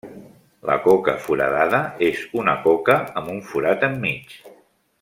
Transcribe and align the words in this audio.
La 0.69 0.77
coca 0.85 1.13
foradada 1.25 1.81
és 2.07 2.23
una 2.41 2.57
coca 2.65 2.97
amb 3.21 3.31
un 3.35 3.43
forat 3.53 3.87
enmig. 3.91 4.35